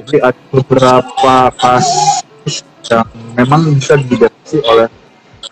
jadi 0.00 0.32
ada 0.32 0.42
beberapa 0.48 1.52
kasus 1.60 2.64
yang 2.88 3.04
memang 3.36 3.68
bisa 3.76 4.00
dideteksi 4.00 4.64
oleh 4.64 4.88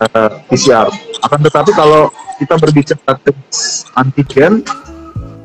uh, 0.01 0.09
eh, 0.09 0.31
PCR. 0.49 0.89
Akan 1.21 1.41
tetapi 1.45 1.77
kalau 1.77 2.09
kita 2.41 2.57
berbicara 2.57 3.13
tes 3.21 3.85
antigen, 4.01 4.65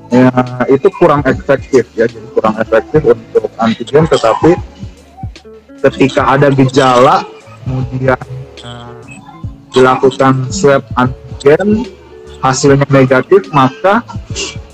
ya 0.08 0.32
itu 0.72 0.88
kurang 0.96 1.20
efektif 1.28 1.84
ya, 2.00 2.08
jadi 2.08 2.28
kurang 2.32 2.56
efektif 2.56 3.04
untuk 3.04 3.52
antigen. 3.60 4.08
Tetapi 4.08 4.56
ketika 5.84 6.40
ada 6.40 6.48
gejala, 6.48 7.28
kemudian 7.68 8.39
dilakukan 9.74 10.50
swab 10.50 10.84
antigen 10.98 11.86
hasilnya 12.40 12.88
negatif 12.90 13.52
maka 13.52 14.02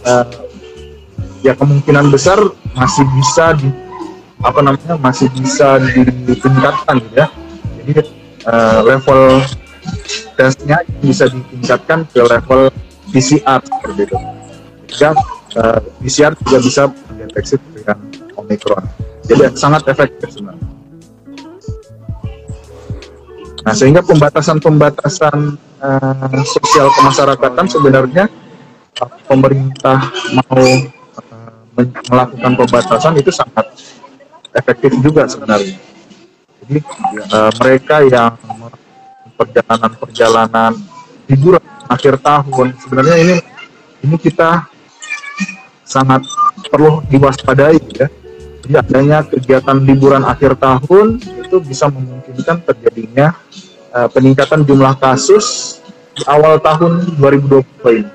uh, 0.06 0.26
ya 1.42 1.54
kemungkinan 1.58 2.10
besar 2.14 2.38
masih 2.74 3.06
bisa 3.18 3.54
di 3.58 3.70
apa 4.46 4.60
namanya 4.62 4.96
masih 5.02 5.32
bisa 5.34 5.82
ditingkatkan 6.28 7.02
ya. 7.18 7.28
Jadi 7.82 8.02
uh, 8.46 8.80
level 8.86 9.42
tesnya 10.36 10.82
bisa 11.02 11.30
ditingkatkan 11.32 12.06
ke 12.12 12.22
level 12.22 12.70
PCR 13.14 13.60
seperti 13.64 14.02
itu 14.10 14.18
sehingga 14.90 15.12
uh, 15.60 15.80
PCR 16.02 16.34
juga 16.40 16.58
bisa 16.62 16.82
mendeteksi 17.12 17.56
dengan 17.74 17.98
Omicron 18.40 18.84
jadi 19.26 19.52
sangat 19.58 19.88
efektif 19.90 20.30
sebenarnya 20.32 20.65
Nah, 23.66 23.74
sehingga 23.74 24.06
pembatasan-pembatasan 24.06 25.38
uh, 25.82 26.42
sosial 26.46 26.86
kemasyarakatan 26.94 27.66
sebenarnya 27.66 28.30
uh, 29.02 29.10
pemerintah 29.26 30.06
mau 30.38 30.62
uh, 31.18 31.86
melakukan 32.14 32.54
pembatasan 32.62 33.18
itu 33.18 33.34
sangat 33.34 33.66
efektif 34.54 34.94
juga 35.02 35.26
sebenarnya. 35.26 35.82
Jadi 36.62 36.78
uh, 37.34 37.52
mereka 37.58 38.06
yang 38.06 38.38
perjalanan-perjalanan 39.34 40.78
liburan 41.26 41.66
akhir 41.90 42.22
tahun 42.22 42.78
sebenarnya 42.86 43.18
ini 43.18 43.36
ini 44.06 44.16
kita 44.22 44.70
sangat 45.82 46.22
perlu 46.70 47.02
diwaspadai 47.10 47.82
ya. 47.98 48.14
Jadi 48.62 48.74
adanya 48.78 49.26
kegiatan 49.26 49.78
liburan 49.82 50.22
akhir 50.22 50.54
tahun 50.62 51.18
itu 51.18 51.58
bisa 51.66 51.90
memungkinkan 51.90 52.62
terjadinya 52.62 53.34
uh, 53.96 54.08
peningkatan 54.12 54.68
jumlah 54.68 55.00
kasus 55.00 55.80
di 56.16 56.24
awal 56.28 56.60
tahun 56.60 57.16
2020 57.18 58.04
ini. 58.04 58.12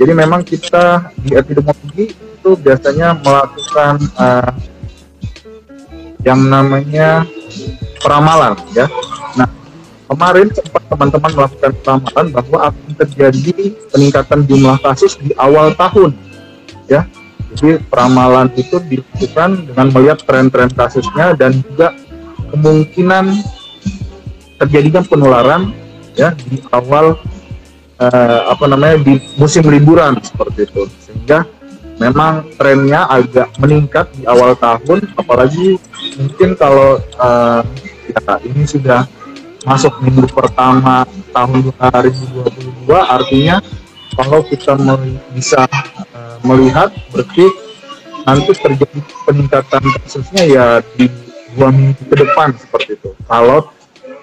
Jadi 0.00 0.12
memang 0.16 0.40
kita 0.42 1.12
di 1.20 1.36
epidemiologi 1.36 2.16
itu 2.16 2.50
biasanya 2.58 3.20
melakukan 3.20 4.00
uh, 4.16 4.50
yang 6.24 6.40
namanya 6.48 7.28
peramalan 8.00 8.56
ya. 8.74 8.88
Nah, 9.38 9.46
kemarin 10.10 10.48
sempat 10.50 10.82
teman-teman 10.90 11.30
melakukan 11.36 11.72
peramalan 11.84 12.26
bahwa 12.34 12.58
akan 12.72 12.90
terjadi 13.04 13.54
peningkatan 13.94 14.40
jumlah 14.48 14.76
kasus 14.80 15.20
di 15.20 15.30
awal 15.38 15.70
tahun 15.76 16.16
ya. 16.88 17.06
Jadi 17.52 17.84
peramalan 17.84 18.48
itu 18.56 18.80
dilakukan 18.80 19.68
dengan 19.68 19.86
melihat 19.92 20.24
tren-tren 20.24 20.72
kasusnya 20.72 21.36
dan 21.36 21.60
juga 21.60 21.92
kemungkinan 22.48 23.28
terjadinya 24.62 25.02
penularan 25.02 25.74
ya 26.14 26.30
di 26.46 26.62
awal 26.70 27.18
uh, 27.98 28.40
apa 28.46 28.64
namanya 28.70 29.02
di 29.02 29.18
musim 29.34 29.66
liburan 29.66 30.18
seperti 30.22 30.70
itu. 30.70 30.82
Sehingga 31.02 31.42
memang 31.98 32.46
trennya 32.54 33.10
agak 33.10 33.50
meningkat 33.58 34.06
di 34.14 34.22
awal 34.26 34.54
tahun 34.58 35.06
apalagi 35.18 35.78
mungkin 36.18 36.54
kalau 36.58 37.02
uh, 37.18 37.62
ya, 38.06 38.34
ini 38.46 38.62
sudah 38.66 39.06
masuk 39.62 39.94
minggu 40.02 40.26
pertama 40.34 41.06
tahun 41.30 41.70
2022 41.70 42.90
artinya 42.90 43.62
kalau 44.18 44.42
kita 44.42 44.74
bisa 45.30 45.62
uh, 46.12 46.36
melihat 46.42 46.90
berarti 47.14 47.46
nanti 48.26 48.50
terjadi 48.54 48.98
peningkatan 49.26 49.82
kasusnya 50.02 50.42
ya 50.46 50.66
di 50.98 51.06
dua 51.54 51.68
minggu 51.70 52.02
ke 52.08 52.16
depan 52.16 52.54
seperti 52.56 52.96
itu. 52.98 53.10
Kalau 53.28 53.70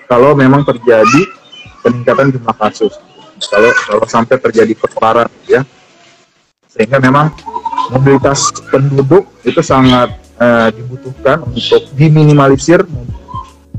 kalau 0.10 0.34
memang 0.34 0.66
terjadi 0.66 1.22
peningkatan 1.86 2.34
jumlah 2.34 2.56
kasus 2.58 2.98
kalau 3.48 3.72
kalau 3.86 4.06
sampai 4.10 4.36
terjadi 4.42 4.74
penularan 4.76 5.30
ya. 5.46 5.62
Sehingga 6.70 6.98
memang 7.02 7.34
mobilitas 7.94 8.50
penduduk 8.70 9.30
itu 9.46 9.62
sangat 9.62 10.14
uh, 10.38 10.70
dibutuhkan 10.74 11.42
untuk 11.46 11.90
diminimalisir 11.98 12.86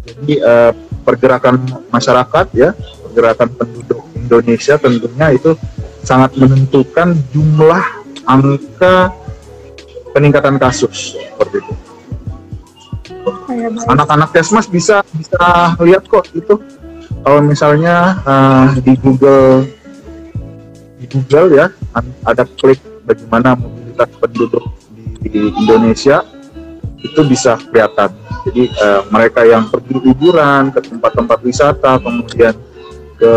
jadi 0.05 0.35
uh, 0.43 0.73
pergerakan 1.07 1.63
masyarakat 1.89 2.47
ya 2.53 2.75
pergerakan 3.09 3.49
penduduk 3.57 4.01
Indonesia 4.15 4.75
tentunya 4.77 5.29
itu 5.35 5.55
sangat 6.03 6.35
menentukan 6.37 7.17
jumlah 7.31 7.83
angka 8.27 9.15
peningkatan 10.13 10.59
kasus 10.59 11.17
seperti 11.17 11.63
itu 11.63 11.73
anak-anak 13.89 14.31
kesmas 14.35 14.67
bisa 14.67 15.03
bisa 15.17 15.75
lihat 15.83 16.07
kok 16.07 16.29
itu 16.33 16.59
kalau 17.21 17.41
misalnya 17.45 18.21
uh, 18.25 18.73
di 18.81 18.97
Google 18.97 19.69
di 21.01 21.07
Google 21.09 21.49
ya 21.57 21.67
ada 22.25 22.45
klik 22.47 22.81
bagaimana 23.05 23.57
mobilitas 23.57 24.09
penduduk 24.21 24.65
di, 25.21 25.29
di 25.29 25.41
Indonesia 25.61 26.25
itu 27.01 27.21
bisa 27.25 27.57
kelihatan. 27.57 28.13
Jadi 28.49 28.73
uh, 28.81 29.03
mereka 29.13 29.45
yang 29.45 29.69
pergi 29.69 30.01
liburan 30.01 30.73
ke 30.73 30.81
tempat-tempat 30.85 31.39
wisata, 31.45 32.01
kemudian 32.01 32.55
ke 33.21 33.33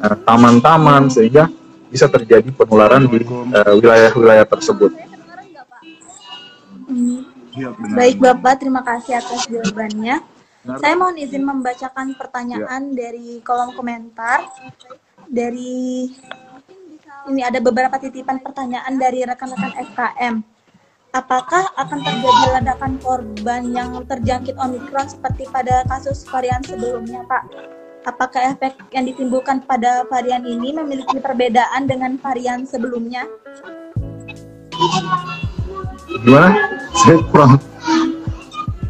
uh, 0.00 0.16
taman-taman, 0.24 1.08
sehingga 1.08 1.48
bisa 1.88 2.08
terjadi 2.08 2.48
penularan 2.52 3.08
di 3.08 3.24
wilayah-wilayah 3.52 4.44
uh, 4.44 4.50
tersebut. 4.50 4.92
Ya, 7.56 7.72
Baik 7.72 8.20
Bapak, 8.20 8.60
terima 8.60 8.84
kasih 8.84 9.16
atas 9.16 9.48
jawabannya. 9.48 10.20
Saya 10.76 10.92
mohon 10.92 11.16
izin 11.16 11.40
membacakan 11.40 12.12
pertanyaan 12.12 12.92
ya. 12.92 12.94
dari 12.94 13.40
kolom 13.40 13.72
komentar. 13.72 14.44
Dari 15.24 16.04
ini 17.26 17.40
ada 17.40 17.56
beberapa 17.58 17.96
titipan 17.96 18.44
pertanyaan 18.44 19.00
dari 19.00 19.24
rekan-rekan 19.24 19.72
FKM. 19.72 20.34
Apakah 21.16 21.72
akan 21.80 21.98
terjadi 22.04 22.60
ledakan 22.60 22.92
korban 23.00 23.62
yang 23.72 24.04
terjangkit 24.04 24.52
Omikron 24.60 25.08
seperti 25.08 25.48
pada 25.48 25.80
kasus 25.88 26.28
varian 26.28 26.60
sebelumnya, 26.60 27.24
Pak? 27.24 27.42
Apakah 28.04 28.52
efek 28.52 28.76
yang 28.92 29.08
ditimbulkan 29.08 29.64
pada 29.64 30.04
varian 30.12 30.44
ini 30.44 30.76
memiliki 30.76 31.16
perbedaan 31.18 31.88
dengan 31.88 32.20
varian 32.20 32.68
sebelumnya? 32.68 33.24
Gimana? 36.24 36.48
Saya 36.96 37.20
kurang. 37.28 37.60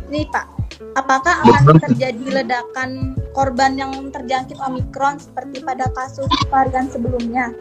Nih 0.07 0.23
Pak, 0.31 0.57
Apakah 0.97 1.45
akan 1.45 1.77
terjadi 1.77 2.41
ledakan 2.41 3.21
korban 3.37 3.77
yang 3.77 3.93
terjangkit 4.09 4.57
Omikron 4.65 5.21
seperti 5.21 5.61
pada 5.61 5.93
kasus 5.93 6.25
varian 6.49 6.89
sebelumnya? 6.89 7.53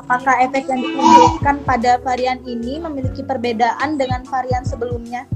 Apakah 0.00 0.40
efek 0.40 0.72
yang 0.72 0.80
ditimbulkan 0.80 1.60
pada 1.68 2.00
varian 2.00 2.40
ini 2.48 2.80
memiliki 2.80 3.20
perbedaan 3.20 4.00
dengan 4.00 4.24
varian 4.24 4.64
sebelumnya? 4.64 5.28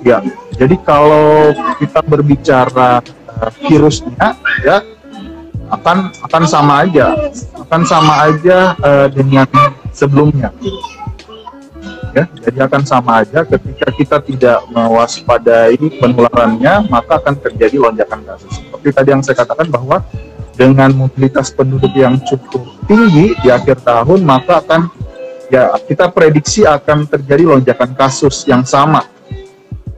Ya, 0.00 0.24
jadi 0.56 0.72
kalau 0.88 1.52
kita 1.76 2.00
berbicara 2.00 3.04
uh, 3.28 3.52
virusnya, 3.68 4.32
ya 4.64 4.80
akan 5.68 6.16
akan 6.32 6.42
sama 6.48 6.88
aja, 6.88 7.12
akan 7.68 7.82
sama 7.84 8.14
aja 8.32 8.72
uh, 8.80 9.08
dengan 9.12 9.44
sebelumnya 9.92 10.48
ya. 12.12 12.24
Jadi 12.28 12.58
akan 12.60 12.82
sama 12.84 13.24
aja 13.24 13.44
ketika 13.44 13.88
kita 13.92 14.16
tidak 14.24 14.58
mewaspadai 14.70 15.80
penularannya 15.98 16.86
maka 16.88 17.18
akan 17.18 17.34
terjadi 17.40 17.76
lonjakan 17.80 18.22
kasus. 18.24 18.52
Seperti 18.60 18.88
tadi 18.92 19.08
yang 19.12 19.22
saya 19.24 19.36
katakan 19.42 19.68
bahwa 19.68 20.04
dengan 20.52 20.92
mobilitas 20.92 21.48
penduduk 21.48 21.92
yang 21.96 22.20
cukup 22.22 22.68
tinggi 22.84 23.32
di 23.40 23.48
akhir 23.48 23.80
tahun 23.80 24.20
maka 24.20 24.60
akan 24.60 24.92
ya 25.48 25.72
kita 25.84 26.12
prediksi 26.12 26.64
akan 26.68 27.08
terjadi 27.08 27.44
lonjakan 27.56 27.96
kasus 27.96 28.44
yang 28.44 28.64
sama 28.64 29.04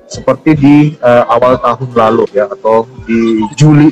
seperti 0.07 0.51
di 0.55 0.77
uh, 1.03 1.27
awal 1.27 1.59
tahun 1.59 1.91
lalu 1.91 2.25
ya 2.31 2.47
atau 2.47 2.87
di 3.03 3.43
Juli 3.59 3.91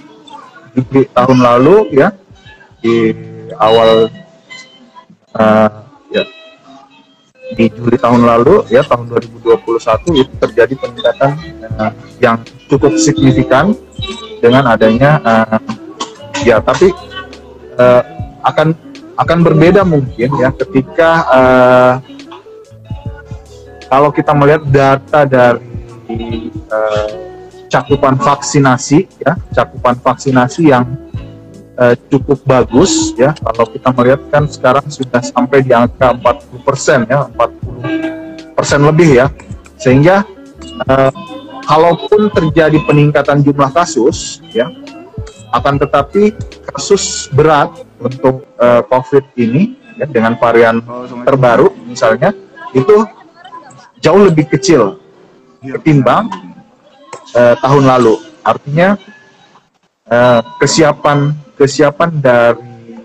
Juli 0.74 1.06
tahun 1.10 1.38
lalu 1.42 1.98
ya 1.98 2.14
di 2.78 3.10
awal 3.58 4.06
uh, 5.34 5.81
di 7.52 7.68
Juli 7.72 7.96
tahun 8.00 8.24
lalu 8.24 8.64
ya 8.72 8.82
tahun 8.84 9.08
2021 9.12 10.22
itu 10.24 10.32
terjadi 10.40 10.74
peningkatan 10.76 11.30
uh, 11.78 11.92
yang 12.18 12.40
cukup 12.68 12.96
signifikan 12.96 13.76
dengan 14.40 14.72
adanya 14.72 15.20
uh, 15.22 15.58
ya 16.42 16.58
tapi 16.58 16.90
uh, 17.78 18.02
akan 18.42 18.74
akan 19.16 19.38
berbeda 19.44 19.84
mungkin 19.84 20.32
ya 20.40 20.50
ketika 20.56 21.10
uh, 21.30 21.94
kalau 23.86 24.08
kita 24.08 24.32
melihat 24.32 24.62
data 24.72 25.20
dari 25.28 26.48
uh, 26.72 27.10
cakupan 27.68 28.16
vaksinasi 28.16 29.08
ya 29.20 29.36
cakupan 29.52 29.96
vaksinasi 30.00 30.72
yang 30.72 30.84
uh, 31.82 31.94
cukup 32.06 32.38
bagus 32.46 33.10
ya. 33.18 33.34
Kalau 33.34 33.66
kita 33.66 33.88
melihat 33.90 34.20
kan 34.30 34.46
sekarang 34.46 34.86
sudah 34.86 35.18
sampai 35.18 35.66
di 35.66 35.74
angka 35.74 36.14
40 36.14 36.62
persen 36.62 36.98
ya. 37.10 37.26
40 37.34 38.54
persen 38.54 38.80
lebih 38.86 39.10
ya. 39.18 39.26
Sehingga 39.82 40.22
uh, 40.86 41.10
kalaupun 41.66 42.30
terjadi 42.30 42.78
peningkatan 42.86 43.42
jumlah 43.42 43.70
kasus 43.74 44.38
ya 44.54 44.70
akan 45.52 45.76
tetapi 45.76 46.32
kasus 46.72 47.28
berat 47.28 47.68
untuk 48.00 48.48
uh, 48.56 48.80
COVID 48.88 49.36
ini 49.36 49.76
ya, 50.00 50.08
dengan 50.08 50.34
varian 50.40 50.80
terbaru 51.28 51.70
misalnya 51.84 52.32
itu 52.72 53.04
jauh 54.00 54.22
lebih 54.26 54.48
kecil 54.48 54.96
ketimbang 55.62 56.26
uh, 57.36 57.54
tahun 57.60 57.84
lalu. 57.84 58.16
Artinya 58.42 58.98
uh, 60.08 60.40
kesiapan 60.58 61.41
kesiapan 61.56 62.10
dari 62.20 62.98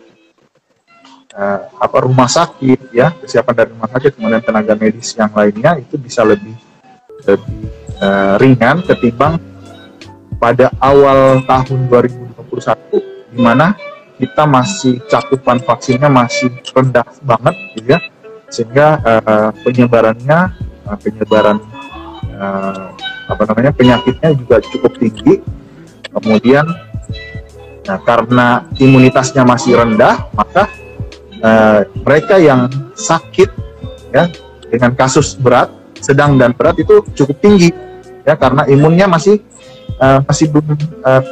uh, 1.37 1.59
apa 1.77 1.97
rumah 2.03 2.27
sakit 2.27 2.91
ya. 2.91 3.13
Kesiapan 3.21 3.53
dari 3.53 3.69
rumah 3.71 3.89
sakit 3.91 4.17
kemudian 4.17 4.41
tenaga 4.41 4.73
medis 4.73 5.13
yang 5.13 5.31
lainnya 5.31 5.77
itu 5.77 5.95
bisa 5.95 6.25
lebih 6.25 6.55
lebih 7.25 7.69
uh, 8.01 8.35
ringan 8.41 8.81
ketimbang 8.85 9.37
pada 10.37 10.69
awal 10.81 11.41
tahun 11.45 11.89
2021 11.89 13.33
di 13.33 13.39
mana 13.41 13.73
kita 14.17 14.49
masih 14.49 14.97
cakupan 15.05 15.61
vaksinnya 15.61 16.09
masih 16.09 16.49
rendah 16.73 17.05
banget 17.21 17.55
gitu 17.77 17.87
ya. 17.97 17.99
Sehingga 18.47 18.87
uh, 19.03 19.49
penyebarannya 19.61 20.39
uh, 20.87 20.97
penyebaran 20.97 21.61
uh, 22.39 22.89
apa 23.27 23.43
namanya 23.43 23.71
penyakitnya 23.75 24.33
juga 24.33 24.63
cukup 24.63 24.95
tinggi. 24.97 25.43
Kemudian 26.07 26.65
Nah, 27.87 27.99
karena 28.03 28.67
imunitasnya 28.75 29.47
masih 29.47 29.79
rendah, 29.79 30.27
maka 30.35 30.67
uh, 31.39 31.87
mereka 32.03 32.35
yang 32.35 32.67
sakit 32.91 33.47
ya 34.11 34.27
dengan 34.67 34.91
kasus 34.91 35.39
berat, 35.39 35.71
sedang 36.03 36.35
dan 36.35 36.51
berat 36.51 36.75
itu 36.83 36.99
cukup 37.15 37.39
tinggi 37.39 37.71
ya 38.27 38.35
karena 38.35 38.67
imunnya 38.67 39.07
masih 39.07 39.39
uh, 40.03 40.19
masih 40.27 40.51
belum 40.51 40.75
uh, 41.07 41.23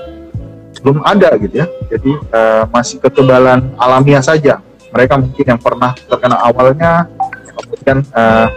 belum 0.80 1.04
ada 1.04 1.36
gitu 1.44 1.60
ya. 1.60 1.68
Jadi 1.91 2.12
uh, 2.32 2.63
masih 2.72 3.04
kekebalan 3.04 3.76
alamiah 3.76 4.24
saja. 4.24 4.63
Mereka 4.96 5.20
mungkin 5.20 5.44
yang 5.44 5.60
pernah 5.60 5.91
terkena 6.08 6.39
awalnya 6.39 7.12
kemudian 7.52 8.00
uh, 8.15 8.48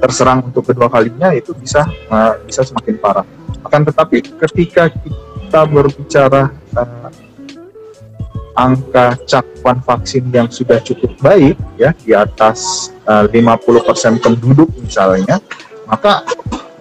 terserang 0.00 0.48
untuk 0.48 0.64
kedua 0.64 0.88
kalinya 0.88 1.36
itu 1.36 1.52
bisa 1.52 1.84
uh, 2.08 2.40
bisa 2.48 2.64
semakin 2.64 2.96
parah. 2.96 3.28
Akan 3.60 3.84
tetapi 3.84 4.24
ketika 4.40 4.88
kita 4.88 5.31
berbicara 5.68 6.48
uh, 6.72 7.08
angka 8.56 9.16
cakupan 9.24 9.80
vaksin 9.80 10.28
yang 10.28 10.48
sudah 10.52 10.80
cukup 10.84 11.12
baik 11.20 11.56
ya 11.80 11.96
di 12.04 12.12
atas 12.12 12.92
uh, 13.08 13.24
50% 13.28 14.20
penduduk 14.20 14.68
misalnya 14.80 15.40
maka 15.88 16.24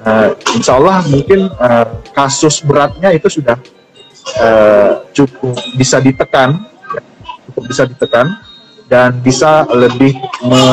uh, 0.03 0.35
insya 0.55 0.75
Allah 0.79 1.03
mungkin 1.07 1.47
uh, 1.55 1.87
kasus 2.11 2.59
beratnya 2.63 3.15
itu 3.15 3.27
sudah 3.31 3.55
uh, 4.39 5.07
cukup 5.15 5.55
bisa 5.79 6.03
ditekan 6.03 6.59
ya, 6.91 7.01
cukup 7.49 7.63
bisa 7.71 7.83
ditekan 7.87 8.27
dan 8.91 9.15
bisa 9.23 9.63
lebih 9.71 10.19
me, 10.43 10.63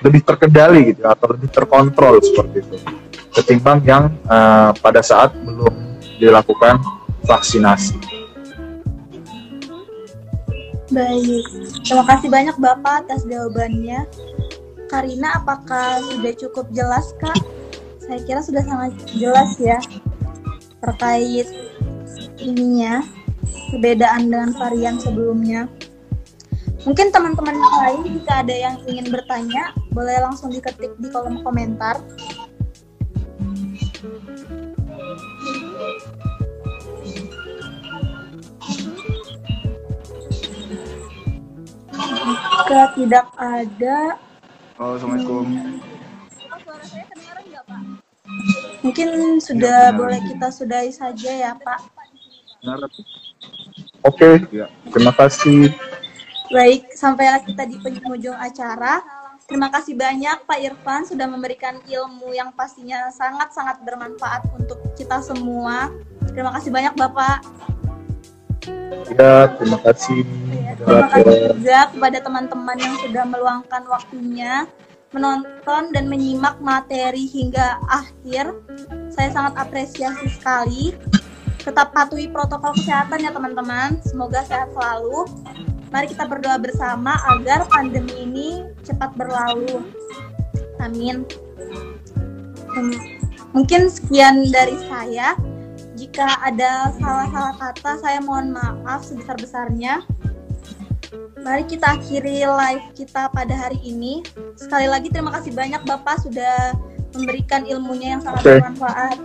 lebih 0.00 0.24
terkendali 0.24 0.96
gitu 0.96 1.04
atau 1.04 1.36
lebih 1.36 1.52
terkontrol 1.52 2.16
seperti 2.24 2.64
itu 2.64 2.76
ketimbang 3.32 3.80
yang 3.84 4.04
uh, 4.28 4.72
pada 4.80 5.04
saat 5.04 5.32
belum 5.36 6.00
dilakukan 6.20 6.80
vaksinasi. 7.26 7.96
Baik, 10.92 11.44
terima 11.88 12.04
kasih 12.04 12.28
banyak 12.28 12.56
Bapak 12.60 13.08
atas 13.08 13.24
jawabannya. 13.24 14.04
Karina, 14.92 15.40
apakah 15.40 16.04
sudah 16.04 16.36
cukup 16.36 16.68
jelas 16.76 17.16
Kak? 17.16 17.40
Saya 18.04 18.20
kira 18.28 18.44
sudah 18.44 18.60
sangat 18.60 18.92
jelas 19.16 19.56
ya 19.56 19.80
terkait 20.82 21.48
ininya, 22.42 23.00
perbedaan 23.72 24.28
dengan 24.28 24.50
varian 24.52 24.98
sebelumnya. 24.98 25.70
Mungkin 26.82 27.14
teman-teman 27.14 27.54
yang 27.54 27.76
lain 27.78 28.00
jika 28.18 28.42
ada 28.42 28.52
yang 28.52 28.76
ingin 28.90 29.06
bertanya, 29.08 29.70
boleh 29.94 30.18
langsung 30.18 30.50
diketik 30.50 30.92
di 30.98 31.08
kolom 31.14 31.40
komentar. 31.46 32.02
Jika 42.22 42.80
tidak 42.94 43.26
ada 43.34 43.98
Halo, 44.78 44.98
Assalamualaikum. 44.98 45.44
Mungkin 48.82 49.08
sudah 49.38 49.90
ya, 49.90 49.94
boleh 49.94 50.18
kita 50.26 50.48
sudahi 50.50 50.90
saja 50.90 51.30
ya 51.30 51.52
Pak. 51.54 51.80
Oke, 54.02 54.42
ya. 54.50 54.66
terima 54.90 55.14
kasih. 55.14 55.70
Baik, 56.50 56.90
sampailah 56.98 57.46
kita 57.46 57.62
di 57.68 57.78
penghujung 57.78 58.34
acara. 58.34 59.02
Terima 59.46 59.70
kasih 59.70 59.94
banyak 59.94 60.48
Pak 60.48 60.58
Irfan 60.62 61.06
sudah 61.06 61.26
memberikan 61.30 61.78
ilmu 61.86 62.34
yang 62.34 62.50
pastinya 62.54 63.10
sangat-sangat 63.14 63.82
bermanfaat 63.86 64.50
untuk 64.56 64.78
kita 64.98 65.22
semua. 65.22 65.92
Terima 66.32 66.50
kasih 66.54 66.70
banyak 66.74 66.94
Bapak. 66.96 67.44
Ya, 69.12 69.50
terima 69.58 69.78
kasih. 69.82 70.24
Terima 70.82 71.06
kasih 71.10 71.54
juga 71.58 71.80
kepada 71.92 72.18
teman-teman 72.22 72.76
yang 72.78 72.94
sudah 73.02 73.24
meluangkan 73.28 73.82
waktunya 73.86 74.66
menonton 75.12 75.92
dan 75.92 76.08
menyimak 76.08 76.56
materi 76.58 77.28
hingga 77.28 77.78
akhir. 77.86 78.56
Saya 79.12 79.28
sangat 79.30 79.54
apresiasi 79.60 80.26
sekali. 80.32 80.96
Tetap 81.62 81.94
patuhi 81.94 82.26
protokol 82.26 82.74
kesehatan 82.74 83.22
ya 83.22 83.30
teman-teman. 83.30 84.00
Semoga 84.02 84.42
sehat 84.42 84.72
selalu. 84.74 85.28
Mari 85.92 86.08
kita 86.08 86.24
berdoa 86.24 86.56
bersama 86.56 87.20
agar 87.36 87.68
pandemi 87.68 88.24
ini 88.24 88.48
cepat 88.82 89.12
berlalu. 89.14 89.84
Amin. 90.80 91.28
Mungkin 93.52 93.92
sekian 93.92 94.48
dari 94.48 94.74
saya. 94.88 95.36
Jika 96.02 96.26
ada 96.42 96.90
salah-salah 96.98 97.54
kata, 97.62 97.90
saya 98.02 98.18
mohon 98.18 98.50
maaf 98.50 99.06
sebesar-besarnya. 99.06 100.02
Mari 101.46 101.62
kita 101.70 101.94
akhiri 101.94 102.42
live 102.42 102.86
kita 102.98 103.30
pada 103.30 103.54
hari 103.54 103.78
ini. 103.86 104.26
Sekali 104.58 104.90
lagi 104.90 105.14
terima 105.14 105.30
kasih 105.38 105.54
banyak 105.54 105.78
Bapak 105.86 106.26
sudah 106.26 106.74
memberikan 107.14 107.62
ilmunya 107.70 108.18
yang 108.18 108.22
sangat 108.26 108.42
Oke. 108.42 108.50
bermanfaat. 108.58 109.16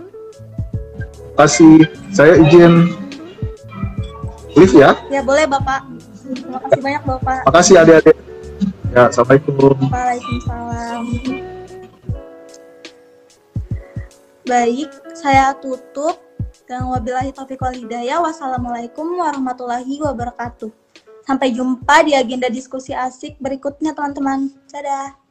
kasih 1.38 1.86
saya 2.10 2.34
izin 2.34 2.90
live 4.54 4.74
ya 4.78 4.94
Ya 5.10 5.22
boleh 5.22 5.50
Bapak. 5.50 5.82
Terima 6.30 6.58
kasih 6.62 6.80
banyak 6.82 7.02
Bapak. 7.02 7.38
makasih 7.42 7.74
adik-adik 7.82 8.16
ya 8.94 9.02
assalamualaikum 9.10 9.82
Waalaikumsalam. 9.90 11.02
Baik, 14.46 14.90
saya 15.18 15.58
tutup. 15.58 16.27
Dan 16.68 16.84
wabillahi 16.92 17.32
taufiq 17.32 17.64
wal 17.64 17.72
hidayah. 17.72 18.20
Wassalamualaikum 18.20 19.16
warahmatullahi 19.16 20.04
wabarakatuh. 20.04 20.68
Sampai 21.24 21.56
jumpa 21.56 22.04
di 22.04 22.12
agenda 22.12 22.52
diskusi 22.52 22.92
asik 22.92 23.40
berikutnya 23.40 23.96
teman-teman. 23.96 24.52
Dadah. 24.68 25.27